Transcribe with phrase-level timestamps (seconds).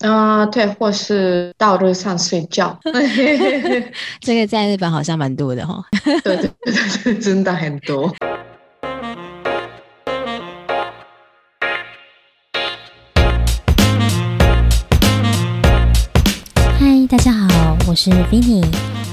[0.00, 2.78] 啊，对，或是道路上睡觉。
[4.20, 5.84] 这个在日本好像蛮多的哈。
[6.24, 8.10] 对对对对，真的很多。
[16.78, 18.64] 嗨，大家好，我是 Vinny，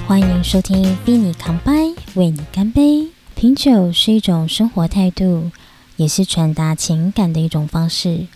[0.08, 1.74] 欢迎收听 Vinny 康拜，
[2.14, 3.10] 为你干杯。
[3.36, 5.52] 品酒是一种生活态度，
[5.98, 8.28] 也是传达情感的一种方式。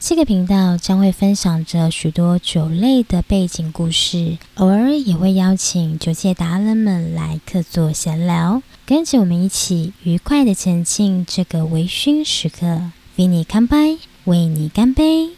[0.00, 12.92] 这个频道将会分享着许多酒类的背景故事，偶尔也会邀请酒界达人们来客座闲聊，跟着我们一起愉快的前进这个微醺时刻。
[13.16, 15.30] ，Vinny 干杯，为你干杯！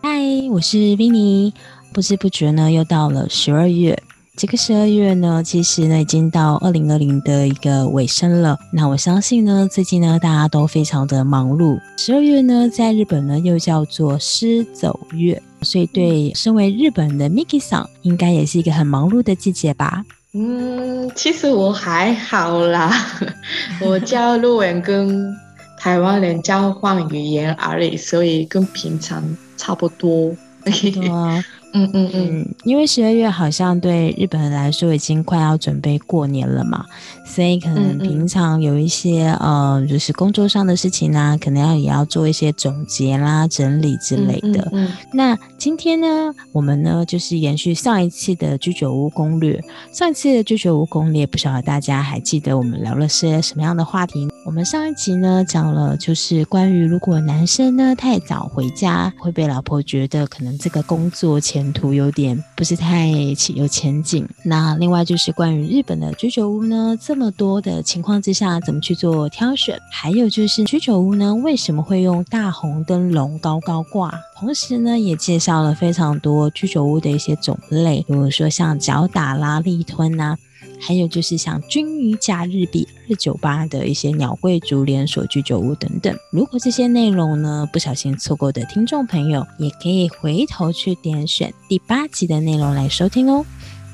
[0.00, 1.52] 嗨，我是 Vinny，
[1.92, 4.00] 不知不觉呢，又到了十二月。
[4.38, 8.56] 这个十二月呢，其实呢已经到二零二零的一个尾声了。
[8.72, 11.76] 那我相信呢，最近呢大家都非常的忙碌。
[11.96, 20.04] 十二月呢，在日本呢又叫做狮走月，所以对身为日本人的 Miki 桑，应该也是一个很忙碌的季节吧？
[20.34, 22.92] 嗯，其实我还好啦，
[23.82, 25.34] 我教日文跟
[25.76, 29.20] 台湾人交换语言而已，所以跟平常
[29.56, 30.32] 差不多。
[30.64, 31.44] 差不多。
[31.84, 36.84] 嗯嗯嗯，因为十二月好像对日本人来说已经快要准备过年了嘛，
[37.28, 44.72] 所以可能平常有一些呃，就是工作上的事情啊，可能要也要做一些总结啦、整理之类的。
[45.12, 49.62] 那今天呢，我们呢就是延续上一次的居酒屋攻略。
[49.92, 54.26] 上一次的居酒屋攻略，不晓得大家还记得我们聊了些什么样的话题？
[54.46, 61.58] 我们上一集呢讲了，就是关于如果男生呢太早回家，会被老婆觉得可能这个工作前。
[61.58, 63.08] 前途有点不是太
[63.56, 64.24] 有前景。
[64.44, 69.78] 那另外就是关于日本的居酒屋呢，这么多的情况之下，怎么去做挑选？
[69.92, 74.10] 还有就是居酒屋呢，为什么会用大红灯笼高高挂？
[74.38, 80.36] 同时呢，也介绍了非常多居酒屋的一些种类，比如说像脚打啦、立吞呐。
[80.80, 86.16] 还有就是像君鱼假日比二九八的一些鸟贵族连锁居酒屋等等。
[86.30, 93.44] 如果这些内容呢不小心错过的听众朋友，也可以回头去点选第八集的内容来收听哦。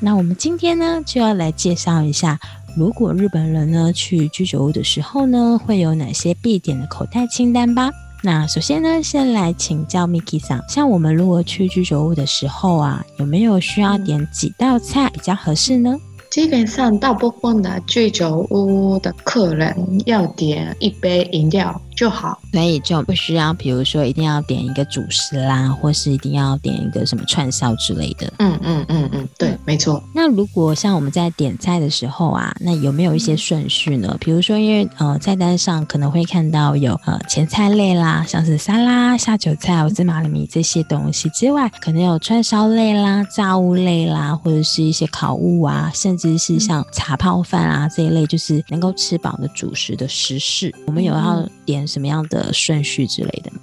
[0.00, 2.38] 那我们今天呢就要来介绍一下，
[2.76, 7.90] 如果日本人呢去居酒屋的时候呢，会有哪些必点的口袋清单吧。
[8.22, 15.96] 那首先呢，先来请教 Miki 桑，像我们如果去居酒屋的时候啊，有没有需要点几道菜比较合适呢？
[16.30, 19.76] 基本上，大部分的居酒屋的客人
[20.06, 21.80] 要点一杯饮料。
[21.94, 28.32] 就好，所以就不需要，比如说一定要点一个主食啦，或是一定要点一个什么串烧之类的。
[28.38, 30.02] 嗯嗯嗯嗯，对，没错。
[30.12, 34.16] 那如果像我们在点菜的时候啊，那有没有一些顺序呢？
[34.18, 51.83] 比如说，因为呃菜单上可能会看到有呃前菜类啦，像是沙拉、下酒菜、或芝麻米这些东西之外，可能有串烧类啦、炸物类啦，或者是一些烤物啊，甚至是像茶泡饭啊这一类，就是能够吃饱的主食的食事，我们有要点。
[51.86, 53.60] 什么样的顺序之类的吗？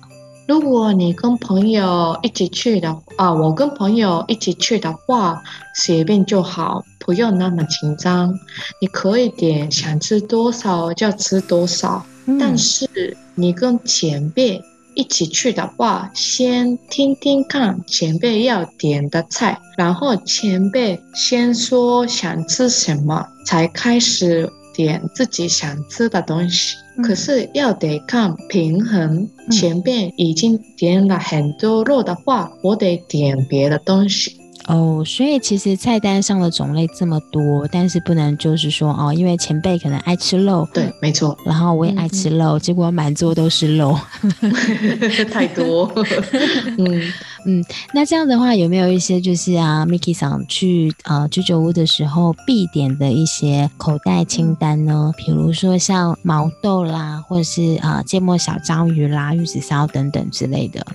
[0.47, 5.41] 如果你跟朋友一起去的啊，我跟朋友一起去的话，
[5.75, 8.33] 随便就好，不用那么紧张。
[8.81, 12.05] 你可以点想吃多少就吃多少，
[12.37, 14.61] 但是你跟前辈
[14.93, 24.51] 一起去的话，先听听看前辈要点的菜，然后前辈先说想吃什么，才开始
[24.83, 26.75] 点自己想吃的东西。
[27.03, 34.40] 可是要得看平衡，前边已经点了很多肉的话，我得点别的东西。
[34.67, 43.97] 哦，所以其实菜单上的种类这么多，但是不能就是说哦，因为前辈可能爱吃肉，对，没错，然后我也爱吃肉，结果满桌都是肉
[45.31, 45.91] 太多。
[46.77, 47.13] 嗯
[47.43, 55.11] 嗯，那这样的话有没有一些就是啊，Miki 想去呃居酒屋的时候必点的一些口袋清单呢？
[55.17, 60.85] 比如说像毛豆啦，或者是啊芥末小章鱼啦、玉子烧等等之类的。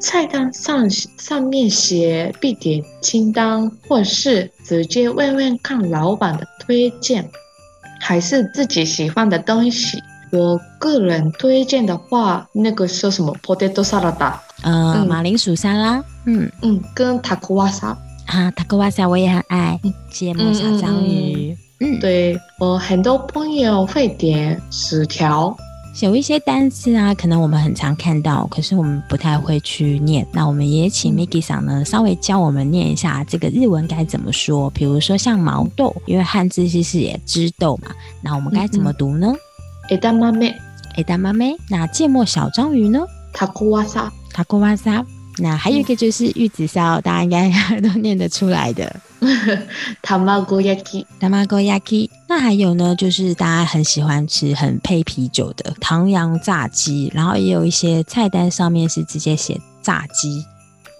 [0.00, 7.28] 菜单上上面写必点清单，或是直接问问看老板的推荐，
[8.00, 9.98] 还是自己喜欢的东西。
[10.32, 16.50] 我个人推荐的话，那个说什么？Potato salad，呃，马铃薯沙拉，嗯。
[16.62, 17.96] 嗯，跟塔克瓦萨
[18.26, 25.56] 啊，塔克瓦萨我也很爱，芥末小章鱼，嗯，对我很多朋友会点薯条。
[26.04, 30.26] 有一些单词啊，可能我们很常看到，可是我们不太会去念。
[30.32, 34.68] 那我们也请 Miki 桑呢，稍微教我们念一下这个日文该怎么说。
[34.70, 39.32] 比如说像毛豆，因为汉字其实也知豆嘛，那我们该怎么读呢？
[39.88, 40.10] 枝豆，
[40.96, 43.00] 哎，大妈妹，那芥末小章鱼呢？
[43.32, 45.04] 塔古瓦萨，塔古瓦萨。
[45.38, 47.50] 那还有一个就是玉子烧，大家应该
[47.80, 49.00] 都念得出来的。
[50.02, 52.10] 塔玛戈亚基，塔玛戈亚基。
[52.28, 60.44] 那还有呢，就是大家很喜欢吃、很配啤酒的唐扬炸鸡，然后也有一些菜单上面是直接写炸鸡。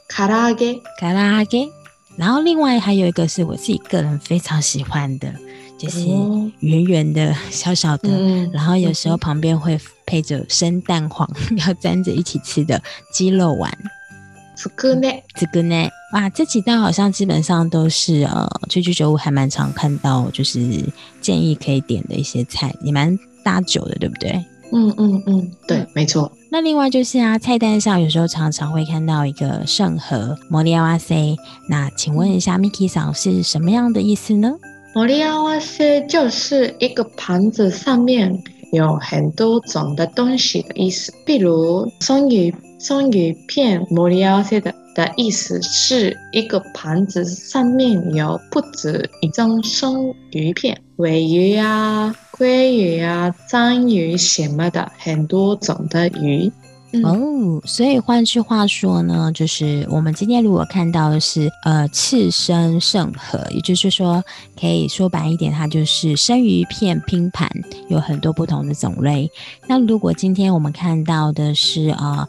[0.08, 1.68] 卡拉给，卡拉给。
[2.16, 5.32] 然后另外还有一个是我自己个人非常喜欢的。
[5.78, 5.98] 就是
[6.60, 8.08] 圆圆的、小小的，
[8.50, 11.30] 然后有时候旁边会配着生蛋黄，
[11.66, 13.70] 要沾着一起吃的鸡肉丸。
[14.56, 15.06] 这个呢？
[15.34, 15.86] 这个呢？
[16.12, 20.60] 哇，这几道好像基本上都是呃，去居酒屋还蛮常看到，就是
[21.20, 24.32] 建议可以点的一些菜，也蛮搭酒的，对不对？
[24.72, 26.30] 嗯嗯嗯，对，没错。
[26.50, 31.36] 那另外就是啊，菜单上有时候常常会看到一个圣和摩利亚瓦塞，
[31.68, 34.54] 那请问一下，Miki 嫂是什么样的意思呢？
[34.94, 38.42] 摩利亚瓦塞就是一个盘子上面
[38.72, 43.84] 有很多种的东西的意思，比如生鱼生鱼片。
[43.90, 56.50] 摩利亚瓦塞的的意思是一个盘子上面有不止一种生鱼片，尾鱼啊、鲑鱼啊、章鱼什么的，很多种的鱼。
[57.04, 64.24] 哦，所以换句话说呢，就是我们今天如果看到的是呃刺身盛盒，也就是说
[64.58, 67.50] 可以说白一点，它就是生鱼片拼盘，
[67.90, 69.30] 有很多不同的种类。
[69.68, 72.26] 那如果今天我们看到的是呃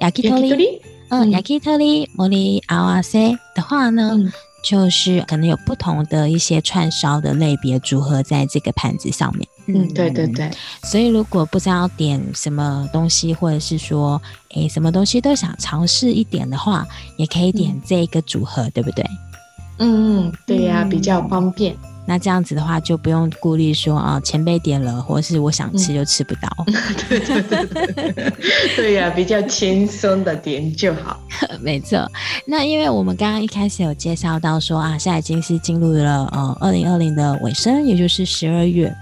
[0.00, 4.12] 雅基特利，嗯雅基特利摩里阿瓦塞的话呢？
[4.64, 9.46] 就是可能有不同的一些串烧的类别组合在这个盘子上面。
[9.66, 10.50] 嗯，对对对。
[10.82, 14.20] 所以如果不知道点什么东西，或者是说，
[14.54, 16.84] 诶，什么东西都想尝试一点的话，
[17.16, 19.04] 也可以点这个组合，对不对？
[19.78, 21.76] 嗯嗯，对呀，比较方便。
[22.06, 26.48] 那这样子的话，就不用顾虑说啊，前辈点了，或是我想吃就吃不到。
[27.08, 28.32] 对对对，
[28.76, 31.20] 对呀，比较轻松的点就好。
[31.60, 32.10] 没错。
[32.46, 38.94] 那因为我们刚刚一开始有介绍到说啊，现在已经是进入了呃二零二零的尾声，也就是十二月。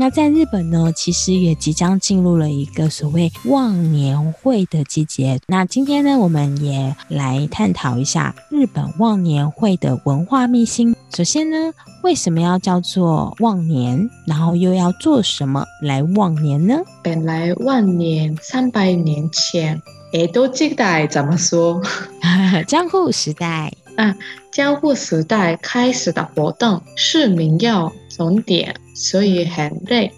[0.00, 5.40] 那在日本呢，其实也即将进入了一个所谓忘年会的季节。
[5.48, 10.94] 那今天呢，我们也来探讨一下日本忘年会的文化秘辛。
[11.12, 11.56] 首先呢，
[12.04, 14.08] 为什么要叫做忘年？
[14.24, 16.76] 然后又要做什么来忘年呢？
[17.02, 21.82] 本来万年三百年前，哎，都记得怎么说？
[22.68, 24.16] 江户时代啊，
[24.52, 28.76] 江户时代开始的活动，市民要总点。
[28.94, 30.12] 所以很累，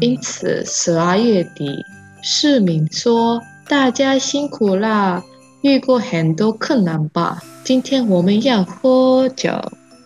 [0.00, 1.82] 因此十二月底，
[2.22, 5.22] 市民说：“大家辛苦啦，
[5.62, 7.42] 遇过很多困难吧？
[7.64, 9.50] 今天我们要喝酒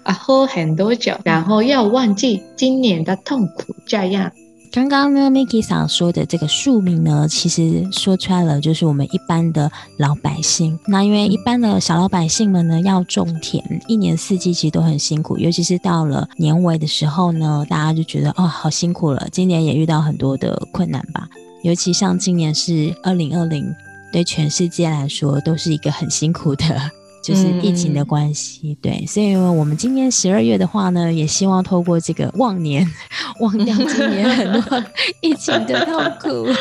[0.05, 4.31] 啊，喝很多酒，然后要忘记今年的痛苦。”这样。
[4.73, 10.79] 刚刚呢，Miki 想说的这个庶民呢，其实说穿了就是我们一般的老百姓。
[10.87, 19.29] 那因为一般的小老百姓们呢，要种田，一年四季其实都很辛苦，尤其是到了年尾的时候呢，大家就觉得哦，好辛苦了。
[19.31, 21.29] 今年也遇到很多的困难吧，
[21.63, 23.71] 尤其像今年是二零二零，
[24.11, 26.65] 对全世界来说都是一个很辛苦的。
[27.23, 32.85] 就是疫情的关系，对，所以我们今年十二月的话呢，也希望透过这个忘年，
[33.39, 34.85] 忘掉今年很多
[35.21, 36.53] 疫情的痛苦。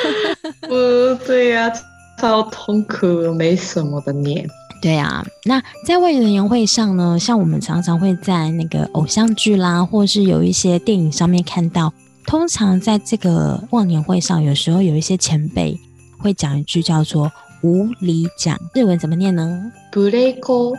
[0.62, 1.74] 不 对呀，
[2.20, 4.48] 超痛苦，没什么的年。
[4.84, 11.92] 对啊，那在未年会上呢，像我们常常会在那个偶像剧啦，或是有一些电影上面看到，
[12.28, 15.80] 通常在这个忘年会上，有时候有一些前辈
[16.20, 17.32] 会讲一句叫做。
[17.62, 19.72] 无理讲日文怎么念呢？
[19.92, 20.72] 布雷科，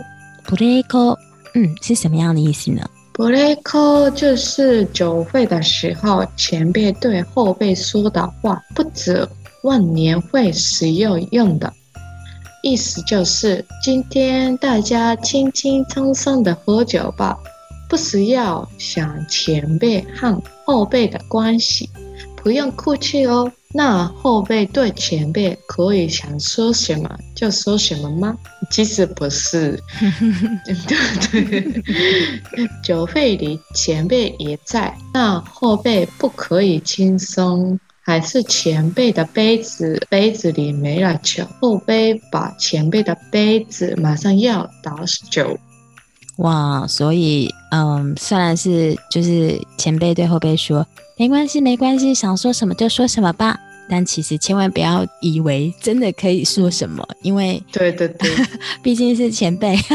[0.45, 1.17] 布雷科，
[1.55, 2.85] 嗯，是什么样的意思呢？
[3.13, 9.29] 布雷科就是酒会的时候，前辈对后辈说的话，不止
[9.63, 11.73] 万年会使用用的，
[12.63, 17.39] 意思就是今天大家轻轻松松的喝酒吧，
[17.89, 21.89] 不需要想前辈和后辈的关系，
[22.35, 23.53] 不用客气哦。
[23.75, 28.37] 那后辈对前辈可以想说什么就说什么吗？
[28.71, 29.83] 其实不是，
[31.33, 31.43] 对
[31.81, 31.83] 对，
[32.83, 44.99] 酒会里前辈也在，那后辈不可以轻松，还是前辈的杯子杯子里没了酒，后辈把前辈的杯子马上要倒
[45.31, 45.59] 酒。
[46.37, 50.87] 哇，所以嗯，虽然是就是前辈对后辈说。
[51.17, 53.59] 没关系，没关系，想说什么就说什么吧。
[53.89, 58.31] 但其实千万不要以为真的可以说什么，因为对对对，
[58.83, 59.77] 毕竟是前辈。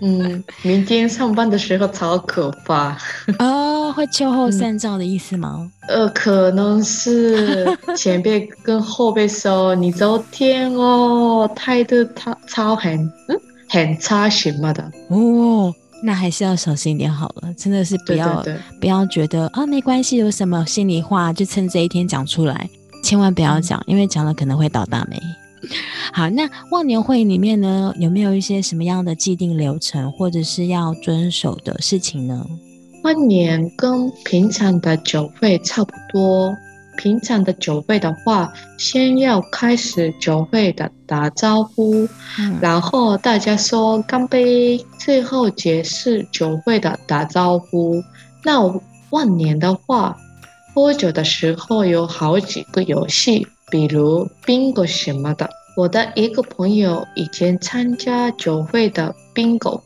[0.00, 2.96] 嗯，明天上班的时候超可怕
[3.40, 5.68] 哦，会秋后算账的意思吗？
[5.88, 12.96] 呃，可能是前辈跟后辈说你昨天哦态度超超很
[13.28, 13.36] 嗯
[13.68, 18.44] 很差什么的哦，那还是要小心一点好了，真的是不要
[18.80, 22.68] 不要觉得啊没关系，有什么心里话就趁这一天讲出来，
[23.02, 25.20] 千万不要讲，因为讲了可能会倒大霉。
[26.12, 32.46] 好，那忘年会里面呢，有没有一些什么样的既定流程，或者是要遵守的事情呢？
[33.02, 36.54] 忘年跟平常的酒会差不多。
[36.98, 42.08] 平常的酒会的话，先要开始酒会的打招呼，
[42.60, 48.02] 然后大家说干杯，最后结束酒会的打招呼。
[48.42, 48.60] 那
[49.10, 50.18] 万年的话，
[50.74, 53.46] 喝酒的时候有好几个游戏。
[53.70, 59.82] 比如 bingo 什么的，我的一个朋友以前参加酒会的 bingo，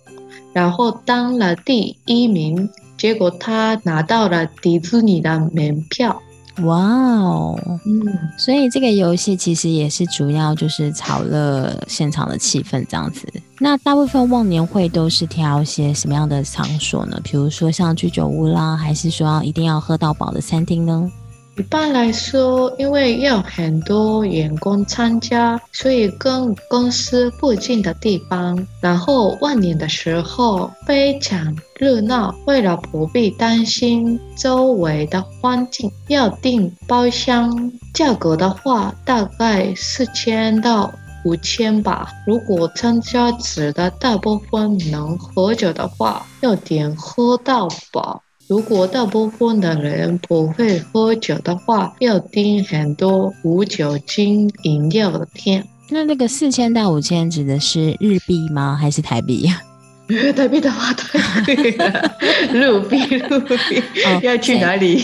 [0.55, 6.23] 然后当了第一名，结果他拿到了迪士尼的门票。
[6.59, 8.03] 哇哦，嗯，
[8.37, 13.27] 所以这个游戏其实也是主要就是炒热现场的气氛这样子。
[13.59, 17.19] 那大部分忘年会都是挑一些什么样的场所呢？
[17.25, 21.11] 比如说像居酒屋啦，还是说一定要喝到饱的餐厅呢？
[21.59, 28.67] 一般来说，因为要很多员工参加，所以跟公司附近的地方。
[28.81, 37.71] 然后万年的时候非常热闹，为了不必担心周围的环境，要订包厢。
[37.93, 40.91] 价格的话，大概四千到
[41.27, 42.09] 五千吧。
[42.27, 48.23] 如果参加者的大部分能喝酒的话，要点喝到饱。
[48.49, 55.67] 如果大部分的人不会喝酒的话，要订很多无酒精饮料的店。
[55.89, 58.77] 那那个四千到五千指的是日币吗？
[58.79, 59.49] 还是台币？
[60.37, 62.17] 台币的话太贵了，
[62.53, 63.83] 日币日币。
[64.23, 65.03] 要去哪里？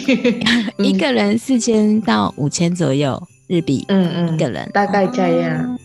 [0.78, 3.84] 一个人四千到五千左右日币。
[3.88, 5.78] 嗯嗯，一个人大概这样。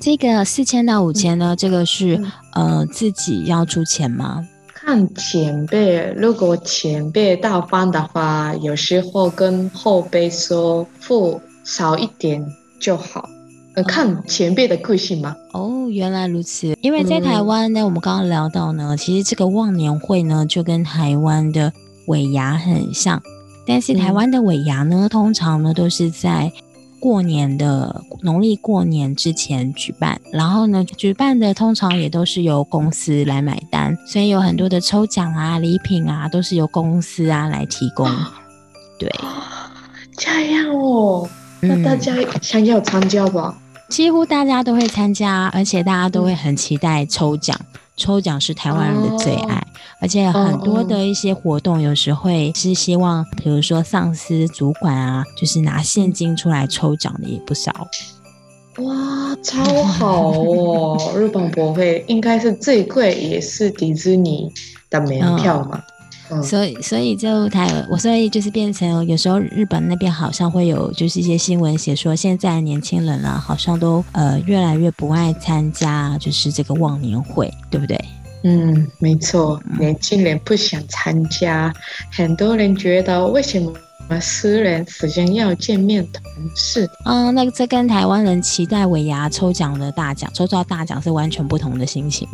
[0.00, 1.54] 这个四千到五千呢？
[1.54, 2.22] 这个是
[2.54, 4.46] 呃自己要出钱吗？
[4.84, 12.44] 看前辈，如果前辈大方的话，有时候跟后辈说付少一点
[12.80, 13.28] 就好。
[13.76, 15.36] 呃，看前辈的个性嘛。
[15.52, 16.76] 哦，原来如此。
[16.80, 21.72] 因为在台湾呢，我们刚刚聊到呢，其实这个忘年会呢，就跟台湾的
[22.08, 23.22] 尾牙很像，
[23.64, 26.52] 但是台湾的尾牙呢，通常呢都是在。
[27.02, 38.08] 过年的农历过年之前举办，然后呢，举办的通常也都是由公司来买单，所以有很多的抽奖啊、礼品啊，都是由公司啊来提供。
[39.00, 39.12] 对，
[40.16, 41.28] 这样哦，
[41.60, 43.58] 那大家想要参加吧？
[43.88, 47.58] 几乎大家都会参加，而且大家都会很期待抽奖。
[48.02, 49.64] 抽奖是台湾人的最爱，
[50.00, 57.72] 而且很多的一些活动，有时会是希望，比如说上司、主管啊，就是拿现金出来抽奖的也不少。
[58.78, 60.98] 哇，超好哦！
[61.14, 64.50] 日本博会应该是最贵，也是迪士尼
[64.90, 65.80] 的门票嘛。
[66.40, 77.98] 所以，所以就台我所以就是变成有时候日本那边好像会有就是一些新闻写说，现在年轻人啊，好像都呃越来越不爱参加就是这个忘年会，对不对？
[78.44, 81.72] 嗯，没错，年轻人不想参加，
[82.10, 83.72] 很多人觉得为什么？
[84.20, 86.22] 私人时间要见面同
[86.54, 92.28] 事，嗯，那这跟台湾人期待尾牙抽奖的大奖，抽到大奖是完全不同的心情。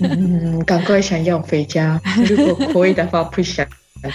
[0.00, 3.66] 嗯，赶快想要回家，如果可以的话，不想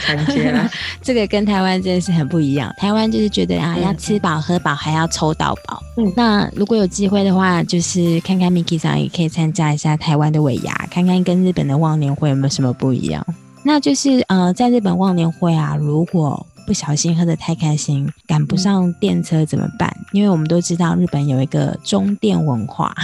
[0.06, 0.70] 参加。
[1.02, 2.74] 这个跟台湾真的是很不一样。
[2.78, 5.82] 台湾就是觉得啊，要吃饱喝饱，还要抽到饱。
[5.98, 13.26] 嗯，那如果有机会的话，就是看看 Miki 上也可以参加一下台湾的尾牙，看看跟日本的忘年会有没有什么不一样。
[13.66, 19.96] 那就是呃，在日本忘年会啊，如果不小心喝得太开心，赶不上电车怎么办？
[20.12, 22.96] 因为我们都知道日本有一个中电文化。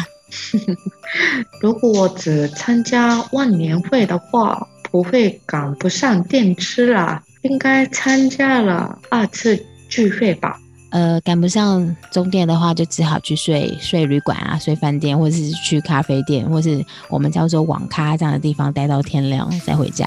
[1.62, 7.24] 如果只参加万年会的话，不会赶不上电车啦。
[7.42, 10.60] 应该参加了二次聚会吧？
[10.92, 20.06] 呃，赶不上中电的话，就只好去睡睡旅馆啊，睡饭店，或者是去咖啡店，或是我们叫做网咖这样的地方待到天亮再回家。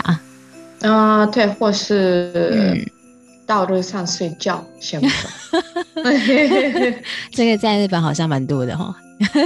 [0.83, 2.87] 啊，对，或是。
[3.53, 5.07] 道路上睡觉，什么
[7.31, 8.95] 这个在日本好像蛮多的哈。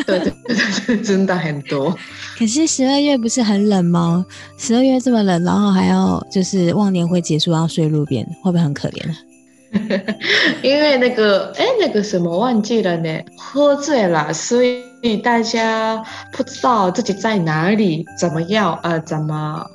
[0.07, 1.93] 对对对对，真的很多。
[2.39, 4.25] 可是十二月不是很冷吗？
[4.57, 9.03] 十二月这么冷，然后还要就是忘年会结束要睡路边，会不会很可怜？
[10.63, 13.21] 因为那个哎，那个什么忘记了呢？
[13.37, 16.01] 喝醉了，所以大家
[16.33, 19.67] 不知道自己在哪里，怎么样呃，怎么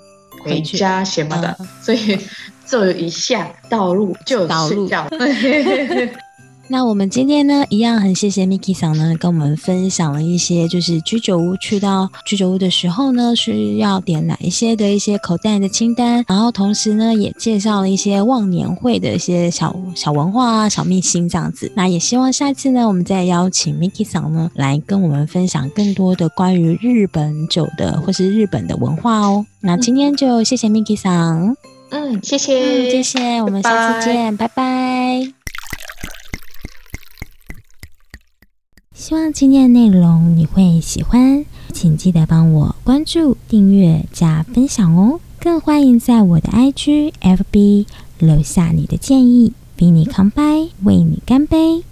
[0.44, 2.18] 回家什么的，所以
[2.66, 5.08] 走一下道路就睡觉。
[6.72, 21.70] 那我们今天呢，一样很谢谢 Miki 桑呢，跟我们分享了一些，就是居酒屋去到居酒屋的时候呢，需要点哪一些的一些口袋的清单，然后同时呢，也介绍了一些忘年会的一些小小文化啊、小秘辛这样子。
[21.76, 29.46] 那也希望下次呢，我们再邀请 Miki 桑呢，来跟我们分享更多的关于日本酒的或是日本的文化哦。
[29.60, 31.54] 那今天就谢谢 Miki 桑，
[31.90, 35.41] 嗯，谢谢，谢谢，我们下次见，拜拜。
[39.02, 41.44] 希望今天的内容你会喜欢，
[41.74, 45.20] 请记得帮我关注、订阅、加分享哦！
[45.40, 47.88] 更欢迎在我的 IG、FB
[48.20, 51.84] 留下你的建议，比你康拜，为你干杯。